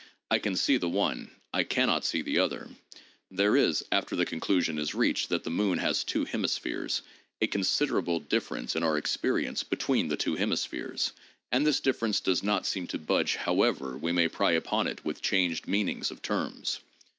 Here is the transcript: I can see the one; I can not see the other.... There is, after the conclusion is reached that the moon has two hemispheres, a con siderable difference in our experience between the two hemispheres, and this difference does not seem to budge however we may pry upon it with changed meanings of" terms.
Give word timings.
I 0.31 0.39
can 0.39 0.55
see 0.55 0.77
the 0.77 0.89
one; 0.89 1.29
I 1.53 1.63
can 1.63 1.87
not 1.87 2.03
see 2.03 2.23
the 2.23 2.39
other.... 2.39 2.69
There 3.29 3.55
is, 3.55 3.85
after 3.91 4.15
the 4.15 4.25
conclusion 4.25 4.79
is 4.79 4.95
reached 4.95 5.29
that 5.29 5.43
the 5.43 5.51
moon 5.51 5.77
has 5.77 6.03
two 6.03 6.25
hemispheres, 6.25 7.03
a 7.39 7.45
con 7.45 7.61
siderable 7.61 8.27
difference 8.27 8.75
in 8.75 8.81
our 8.81 8.97
experience 8.97 9.61
between 9.63 10.07
the 10.07 10.17
two 10.17 10.33
hemispheres, 10.33 11.11
and 11.51 11.67
this 11.67 11.79
difference 11.79 12.19
does 12.19 12.41
not 12.41 12.65
seem 12.65 12.87
to 12.87 12.97
budge 12.97 13.35
however 13.35 13.95
we 13.95 14.11
may 14.11 14.27
pry 14.27 14.53
upon 14.53 14.87
it 14.87 15.05
with 15.05 15.21
changed 15.21 15.67
meanings 15.67 16.09
of" 16.09 16.23
terms. 16.23 16.79